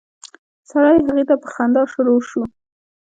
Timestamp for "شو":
2.29-2.41